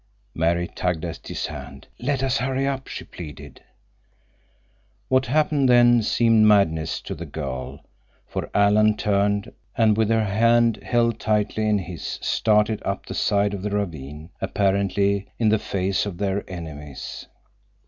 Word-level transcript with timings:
Mary 0.33 0.67
tugged 0.67 1.05
at 1.05 1.27
his 1.27 1.45
hand. 1.45 1.87
"Let 1.99 2.23
us 2.23 2.37
hurry," 2.39 2.67
she 2.87 3.03
pleaded. 3.03 3.61
What 5.09 5.27
happened 5.27 5.69
then 5.69 6.01
seemed 6.01 6.47
madness 6.47 7.01
to 7.01 7.13
the 7.13 7.27
girl, 7.27 7.85
for 8.25 8.49
Alan 8.51 8.97
turned 8.97 9.51
and 9.77 9.95
with 9.95 10.09
her 10.09 10.23
hand 10.25 10.77
held 10.77 11.19
tightly 11.19 11.69
in 11.69 11.77
his 11.77 12.17
started 12.23 12.81
up 12.83 13.05
the 13.05 13.13
side 13.13 13.53
of 13.53 13.61
the 13.61 13.69
ravine, 13.69 14.31
apparently 14.41 15.27
in 15.37 15.49
the 15.49 15.59
face 15.59 16.07
of 16.07 16.17
their 16.17 16.43
enemies. 16.49 17.27